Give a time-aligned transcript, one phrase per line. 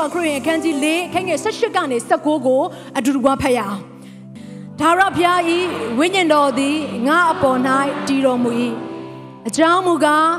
[0.00, 2.60] ရှင်လူကခရစ်ယာန်အခန်းကြီး၄အခန်းငယ်18ကနေ19ကို
[2.98, 3.78] အတူတူကဖတ်ရအောင်။
[4.80, 5.58] ဒါရဘုရားဤ
[5.98, 6.76] ဝိညာဉ်တော်သည်
[7.06, 7.58] ငါအပေါ်၌
[8.06, 8.50] တည်တော်မူ၏။
[9.48, 10.30] အကြောင်းမူကား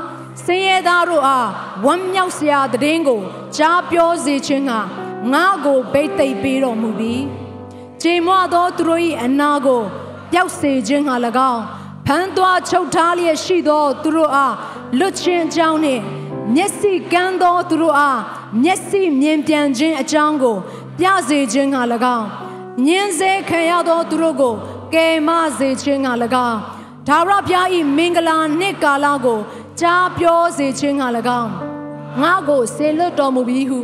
[0.44, 1.48] ဆင်းရဲသားတို့အား
[1.84, 3.20] ဝမ်းမြောက်စရာတည်င်းကို
[3.56, 4.72] ကြားပြောစေခြင်းက
[5.32, 7.14] ငါကိုဗိတ်သိပ်ပေးတော်မူပြီ။
[8.02, 9.82] ချိန်မွသောသူတို့၏အနာကို
[10.32, 11.14] ပျောက်စေခြင်းဟာ၎
[11.52, 11.62] င်း
[12.06, 14.54] ဖန်သွားချုပ်ထားလျက်ရှိသောသူတို့အား
[14.98, 16.02] လွတ်ခြင်းအကြောင်းနှင့်
[16.56, 18.20] မျက်စိကန်းသောသူတို့အား
[18.62, 20.56] မျက်စိမြင်ပြန်ခြင်းအကြောင်းကို
[20.98, 21.76] ပြစေခြင်းက၎
[22.16, 22.26] င်း
[22.86, 24.54] ညင်းစေခံရသောသူတို့ကို
[24.94, 26.08] ကယ်မစေခြင်းက၎
[26.48, 26.58] င်း
[27.08, 29.38] ဒါဝရဘုရား၏မင်္ဂလာနှစ်ကာလကို
[29.80, 31.04] ကြားပြောစေခြင်းက၎
[31.40, 31.50] င်း
[32.22, 33.78] ငါကိုဆေလွတ်တော်မူပြီးဟု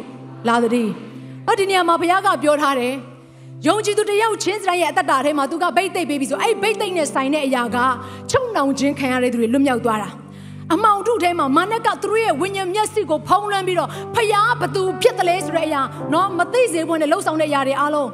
[0.48, 0.88] လာသည်။
[1.46, 2.94] ဟောဒီနေရာမှာဘုရားကပြောထားတယ်။
[3.66, 7.78] ယုံကြည်သူတစ်ယောက်ချင်းစတိုင်းရဲ့အသက်တာထဲမှာသူကဗိတ်သိပ်ပေးပြီးဆိုအဲ့ဗိတ်သိပ်နဲ့ဆိုင်တဲ့အရာက
[8.30, 10.08] ချုံနှောင်ခြင်းခံရတဲ့သူတွေလွတ်မြောက်သွားတာ။
[10.74, 15.80] အမောင်ထုထဲမှာမာနကသူတို့ရဲ့ဝိညာဉ်မျက်စိကိုဖုံးလွှမ်းပြီးတော့ဖယားဘသူဖြစ်တယ်လဲဆိုတဲ့အရာ
[16.12, 18.10] နော်မသိစေဖို့နဲ့လှုပ်ဆောင်တဲ့အရာတွေအားလုံး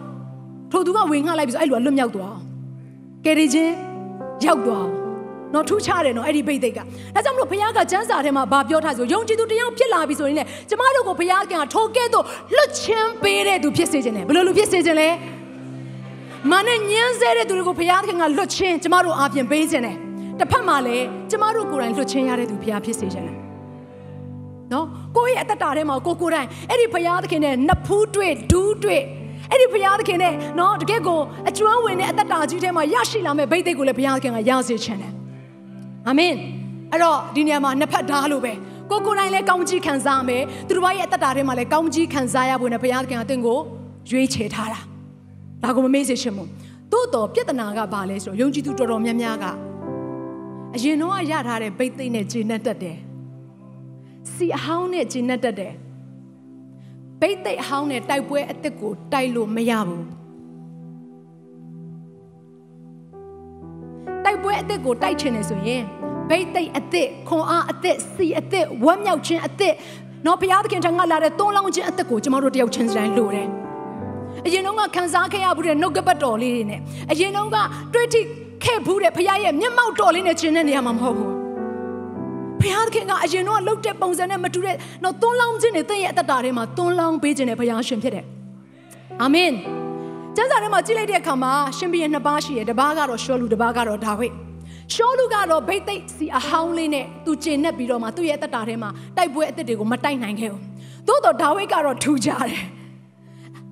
[0.73, 2.43] ထိုသူကဝင်ငှလိုက်ပြီးဆိုအဲ့လူကလွတ်မြောက်သွားအောင်
[3.25, 3.75] ကယ်ရီချင်း
[4.47, 4.93] ရောက်သွားအောင်
[5.55, 12.25] နော်ထူးခြားတယ်နော်အဲ့ဒီဘိတ်သိက်ကဒါကြောင့်မလို့ဘုရားကကျမ်းစာထဲမှာဗာပြောထားဆိုယုံကြည်သူတရားဖြစ်လာပြီဆိုရင်လေကျမတို့ကိုဘုရားကထိုကဲ့သို့
[12.57, 15.09] လွတ်ချင်းပေးတဲ့သူဖြစ်စေခြင်းတယ်ဘယ်လိုလူဖြစ်စေခြင်းလဲ
[16.51, 19.97] မာနဲ့ညှင်းဆဲတဲ့သူတွေကိုဘုရားခင်ကလွတ်ချင်းကျမတို့အားဖြင့်ပေးခြင်းတယ်
[20.39, 23.39] တစ်ဖက်မှာလည်းကျမတို့ကိုယ်တိုင်လွတ်ချင်းရတဲ့သူဘုရားဖြစ်စေခြင်းတယ်
[24.73, 29.03] နော်ကိုယ့်ရဲ့အသက်တာထဲမှာကိုကိုယ်တိုင်အဲ့ဒီဘုရားသခင်နဲ့နှစ်ဖူးတွေ့ဒူးတွေ့
[29.51, 35.13] အဲ့ဒီဘုရားသခင်နဲ့နော်တကယ့်ကိုအကျွမ်းဝင်တဲ့အသက်တာကြီးထဲမှာရရှိလာမဲ့ဗိတ်သိက်ကိုလည်းဘုရားသခင်ကရစေခြင်းတယ်
[36.09, 36.35] အာမင်
[36.93, 38.53] အဲ့တော့ဒီနေရာမှာနှစ်ဖက်သားလို့ပဲ
[38.91, 43.59] ကိုကိုယ်တိုင်လည်းကောင်းကြီးခံစားမယ်သူတို့ဘာရဲ့အသက်တာထဲမှာလည်းကောင်းကြီးခံစားရဖို့နဲ့ဘုရားသခင်ကတင့်ကို
[44.11, 44.81] ရွေးချယ်ထားတာ
[45.63, 46.49] ဒါကိုမမေ့စေချင်ဘူး
[46.93, 49.45] သို့တော်ပြဿနာကဘာလဲဆိုတော့ယုံကြည်သူတော်တော်များများက
[50.75, 52.99] အရင်တော့ရထားတဲ့ဗိတ်သိက်နဲ့ဂျင်းနဲ့တက်တယ်
[54.33, 55.73] စီအဟောင်းနဲ့ဂျင်းနဲ့တက်တယ်
[57.21, 60.05] ဗိတ်သိက်အဟောင်းနဲ့တိုက်ပွဲအစ်စ်ကိုတိုက်လို့မရဘူး
[64.25, 65.83] တိုက်ပွဲအစ်စ်ကိုတိုက်ချင်တယ်ဆိုရင်
[66.29, 69.75] ဗိတ်သိက်အစ်စ်ခွန်အားအစ်စ်စီအစ်စ်ဝမ်းမြောက်ခြင်းအစ်စ်
[70.27, 73.49] နော်ဘုရားသခင်ထံကလာတဲ့သွန်းလောင်းခြင်းအစ်စ်ကိုကျမတို့တယောက်ချင်းစတိုင်းလိုတယ်
[74.47, 76.81] အရင်တော့ကခံစားခဲ့ရဘူးတဲ့နှုတ်ကပတ်တော်လေးတွေနဲ့
[77.13, 77.57] အရင်တော့က
[77.95, 78.21] တွေ့ထိ
[78.65, 81.33] ခဲ့ဘူးတဲ့ဖခင်ရဲ့မျက်မှောက်တော်လေးနဲ့ခြင်းတဲ့နေရာမှာမဟုတ်ဘူး
[82.61, 88.25] ဖခင်ခင်ကအရင်တော့လှုပ်တဲ့ပုံစံနဲ့မတူတဲ့တော့သွန်းလောင်းခြင်းတွေသင်ရဲ့အသက်တာထဲမှာသွန်းလောင်းပေးခြင်းနဲ့ဖခင်ရှင်ဖြစ်တယ်
[89.23, 89.53] အာမင်
[90.37, 94.35] ကျမ်းစာထဲမှာကြည့်လိုက်တဲ့အခါမှာရှင်ဘုရင်နှစ်ပါးရှိတယ်တစ်ပါးကတော့ရှောလူတစ်ပါးကတော့ဒါဝိဒ်
[94.95, 100.63] ရှောလူကတော့ဗိတ်သိက်စီအဟောင်းလေးနဲ့သူကျင်နဲ့ပြီးတော့မှသူ့ရဲ့အသက်တာထဲမှာတိုက်ပွဲအသက်တွေကိုမတိုက်နိုင်ခဲ့ဘူး
[101.09, 102.65] သို့တော့ဒါဝိဒ်ကတော့ထူကြတယ်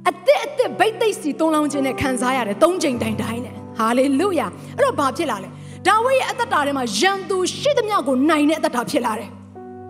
[0.08, 4.46] အသက်အသက်ဗိတ်သိက်စီသွန်းလောင်းခြင်းနဲ့ခံစားရတယ်သုံးချိန်တိုင်တိုင်းနဲ့ ဟာလေလုယာ
[4.76, 5.48] အဲ့တော့ဘာဖြစ်လာလဲ
[5.86, 9.28] ဒါဝိဒ်ရဲ့အသက်တာထဲမှာယံသူရှိသမျှကိုနိုင်တဲ့အသက်တာဖြစ်လာတယ်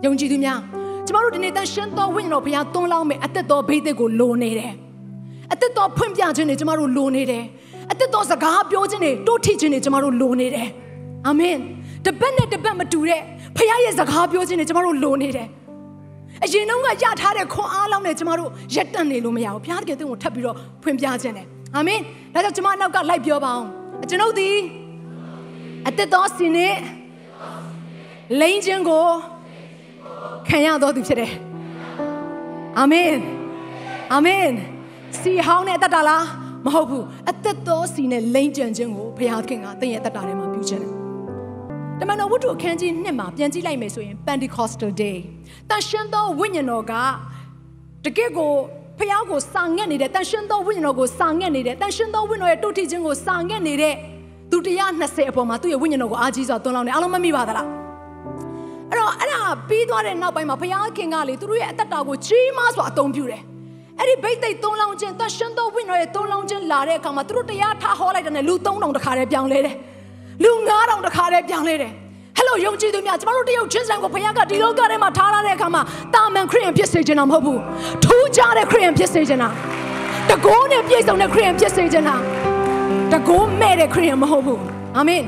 [0.05, 0.59] ယုံကြည်သူများ
[1.05, 4.73] ကျမတို့ဒီနေ့တန်ရှင်းသောဝိညာဉ်တော်ဘုရားသွန်းလောင်းမယ်အသက်တော်ဗိတ်သိက်ကိုလိုနေတယ်
[5.53, 7.43] အသက်တော်ဖွင့်ပြခြင်းတွေကျမတို့လိုနေတယ်
[7.91, 10.69] အသက်တော်စကားပြောခြင်းတွေတိုးထိခြင်းတွေကျမတို့လိုနေတယ်
[11.27, 11.57] အာမင်
[12.05, 13.21] တပတ်နဲ့တပတ်မတူတဲ့
[13.57, 15.47] ဖခင်ရဲ့စကားပြောခြင်းတွေကျမတို့လိုနေတယ်
[16.43, 21.99] အရင်တုန်းကရထားတဲ့ခွန်အားလောက်နဲ့ကျမတို့ရက်တန့်နေလို့မရဘူးဘုရားတကယ်တည်းကိုထပ်ပြီးတော့ဖွင့်ပြခြင်းတယ် အာမင်
[22.33, 23.67] ဒါကြောင့်ကျမနောက်ကလိုက်ပြောပါအောင်
[24.09, 24.55] ကျွန်ုပ်သည်
[25.87, 26.75] အသက်တော်စင်နဲ့
[28.39, 29.05] လိန်ခြင်းကို
[30.47, 31.33] ခံရတော်သူဖြစ်တယ်
[32.79, 33.13] အာမင်
[34.13, 34.47] အာမင်
[35.19, 36.25] စီဟောင်းနဲ့အသက်တာလား
[36.65, 40.91] မဟုတ်ဘူးအသက်တော်စီနဲ့လိန်ကြံခြင်းကိုဘုရားခင်ကသင်ရဲ့အသက်တာထဲမှာပြုခြင်းတယ်
[41.99, 45.17] တမန်တော်ဝတ္ထုအခန်းကြီး1မှာပြန်ကြည့်လိုက်မယ်ဆိုရင် Pentecostal Day
[45.69, 46.93] တန်ရှင်းသောဝိညာဉ်တော်က
[48.05, 48.51] တကယ့်ကို
[48.99, 53.93] ဖះကိုစာငက်နေတဲ့တန်ရှင်းသောဝိညာဉ်တော်ကိုစာငက်နေတဲ့တန်ရှင်းသောဝိညာဉ်တော်ရဲ့တုတ်ထိခြင်းကိုစာငက်နေတဲ့
[54.51, 54.57] သူ
[54.93, 57.67] 120အပေါ်မှာသူ့ရဲ့ဝိညာဉ်တော်ကိုအားကြီးစွာသွန်းလောင်းတယ်အားလုံးမမိပါသလား
[58.89, 63.41] အဲ့တော့အဲ့ဒါပြီးသွားတဲ့နောက်ပိုင်းမှာဖះခင်ကလေသူတို့ရဲ့အသက်တာကိုကြီးမားစွာအသုံးပြုတယ်
[63.99, 69.75] အဲ့ဒီဘိတ်သိက်သုံးလောင်းခြင်းတန်ရှင်းသောဝိညာဉ်တော်ရဲ့သုံးလောင်းခြင်းလာတဲ့အခါမှာသူတို့တရားထားဟောလိုက်တဲ့လူ3000တခါတည်းပြောင်းလဲတယ်
[70.43, 71.91] လူ9000တခါတည်းပြောင်းလဲတယ်
[72.37, 75.81] ဟဲ့လိုယုံကြည်သူများကျမတို့တယောက်ချင်းစံကိုဘုရားကဒီလောကထဲမှာထားလာတဲ့အခါမှာ
[76.13, 77.59] တာမန်ခရစ်ယာန်ဖြစ်စေချင်တာမဟုတ်ဘူး
[78.03, 79.49] ထူးခြားတဲ့ခရစ်ယာန်ဖြစ်စေချင်တာ
[80.29, 82.15] တကိုးနဲ့ပြည့်စုံတဲ့ခရစ်ယာန်ဖြစ်စေချင်တာ
[83.13, 84.61] တကိုးမဲ့တဲ့ခရစ်ယာန်မဟုတ်ဘူး
[84.97, 85.23] အာမင်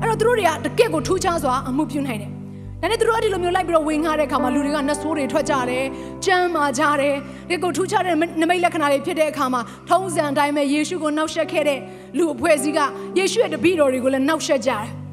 [0.00, 2.30] အဲ့တော့သူတို့တွေကတကယ့်ကိုထူးခြားစွာအမှုပြုနိုင်တယ်
[2.82, 5.84] ဒါနဲ့သူတို့အဲ့ဒီလိုမျိုးလိုက်ပြီးတော့ဝင်ငှတဲ့အခါမှာလူတွေကနှဆိုးတွေထွက်ကြတယ်၊
[6.24, 7.14] ကြမ်းမာကြတယ်။
[7.48, 11.80] ဒီကိုထူးခြားတဲ့နမိတ်လက္ခဏာတွေဖြစ်တဲ့အခါမှာထုံးစံအတိုင်းပဲယေရှုကိုနှောက်ယှက်ခဲ့တဲ့
[12.18, 12.80] လူအဖွဲ့အစည်းက
[13.18, 14.86] ယေရှုရဲ့တပည့်တော်တွေကိုလည်းနှောက်ယှက်ကြတယ်။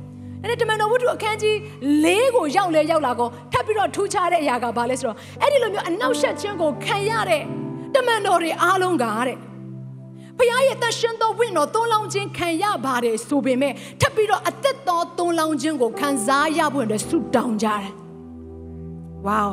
[0.43, 1.55] အဲ့ဒီတမန်တော်ဝတ္ထုအခန်းကြီး
[2.05, 7.43] ၄ကိုရောက်လဲရောက်လာကောထပ်ပြီးတော့ထူးခြားတဲ့အရာကဘာလဲဆိုတော့အဲ့ဒီလိုမျိုးအနှောက်ယှက်ခြင်းကိုခံရတဲ့
[7.95, 9.37] တမန်တော်တွေအားလုံးကတဲ့
[10.37, 17.91] ဖခင်ရဲ့တရှင်တော်ဝိညာဉ်တော်သုံးလောင်းခြင်းခံရပါတယ်ဆိုပေမဲ့ထပ်ပြီးတော့အသက်တော်သုံးလောင်းခြင်းကိုခံစားရဖို့အတွက်ဆုတောင်းကြတယ်။
[19.27, 19.45] ဝေါ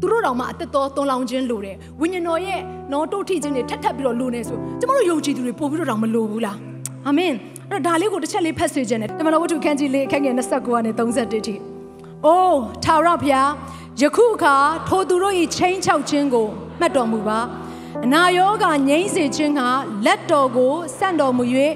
[0.00, 2.60] သူတို့တောင်မှအသက်တော်သုံးလောင်းခြင်းလိုတယ်။ဝိညာဉ်တော်ရဲ့
[2.92, 6.58] နော်တို့ထိခြင်းတွေထပ်ထပ်ပြီးတော့လိုနေဆိုကျမတို့ယုံကြည်သူတွေပို့ပြီးတော့တောင်မလိုဘူးလား။
[7.06, 7.32] အာမင်။
[7.70, 11.54] အဲ့တော့ဒါလေးကိုတစ်ချက်လေးဖတ်ဆွေခြင်းတယ်။တမန်တော်ဝတ္ထုခန်းကြီးလေးအခန်းငယ်29ကနေ31ထိ။
[12.26, 13.50] အိုးထာဝရဘုရား
[14.00, 14.54] ယခုအခါ
[14.88, 16.46] ထိုသူတို့၏ချင်းချောက်ခြင်းကို
[16.80, 17.38] မှတ်တော်မူပါ။
[18.04, 19.60] အနာရောဂါငြိမ့်စေခြင်းက
[20.06, 21.44] လက်တော်ကိုဆန့်တော်မူ၍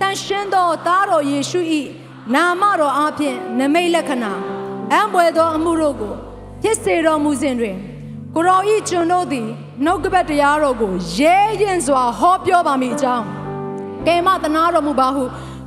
[0.00, 1.60] တန်ရှင်းသောသားတော်ယေရှု၏
[2.34, 4.32] နာမတော်အဖျင်နမိတ်လက္ခဏာ
[4.92, 6.14] အံပွေသောအမှုတို့ကို
[6.62, 7.76] ဖြစ်စေတော်မူစဉ်တွင်
[8.34, 9.48] ကိုရောဤကျွန်တို့သည်
[9.84, 13.37] နှုတ်ကပတ်တရားတော်ကိုရဲရင်စွာဟောပြောပါမိအကြောင်း
[14.06, 15.22] ကဲမသနာတော်မူပါဟု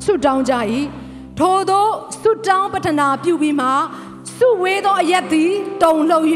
[0.06, 0.54] ဆုတောင်းကြ၏
[1.40, 1.88] ထိုသော
[2.22, 3.68] ဆုတောင်းပတနာပြုပြီးမှ
[4.36, 5.52] ဆုဝေးသောအရက်သည်
[5.84, 6.28] တုံလှုပ်၍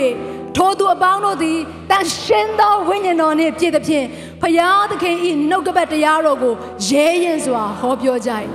[0.56, 1.58] ထိုသူအပေါင်းတို့သည်
[1.90, 4.06] တန်ရှင်းသောဝိညာဉ်တော်နှင့်ပြည့်သဖြင့်
[4.42, 5.16] ဖယားသခင်၏
[5.50, 6.54] နှုတ်ကပတ်တရားတော်ကို
[6.88, 8.32] ရဲရင်စွာဟောပြောကြ၏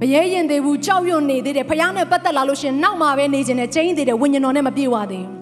[0.00, 5.39] မရဲရင်သေးဘူးကြောက်ရွံ့နေသေးတယ်ဖယားနဲ့ပတ်သက်လာလို့ရှရင်နောက်မှာပဲနေခြင်းနဲ့ကျင်းသေးတယ်ဝိညာဉ်တော်နဲ့မပြေဝသေးဘူး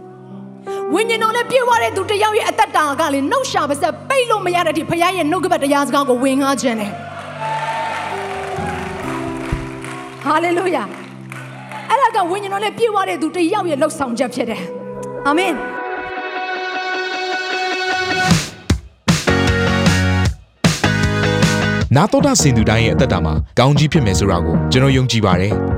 [0.95, 6.91] ဝိညာဉ်တော်နဲ့ပြေဝတဲ့သူတယောက်ရဲ့အသက်တာကလေနှုတ်ရှာပါစက်ပိတ်လို့မရတဲ့အထိဖယားရဲ့နှုတ်ကပတ်တရားစကားကိုဝင်ငှားခြင်းတယ်
[10.25, 10.83] ဟာလေလုယာ
[11.89, 14.63] အဲ့ဒါကဝိညာဉ်တော်နဲ့ပြေဝတဲ့သူတယောက်ရဲ့လှုပ်ဆောင်ချက်ဖြစ်တယ်
[15.27, 15.53] အာမင်
[21.97, 25.55] နာတော်တာစင်သူတိုင်းရဲ့အသက်တာမှာကောင်းကြီးဖြစ်မယ်ဆိုတာကိုကျွန်တော်ယုံကြည်ပါတယ်။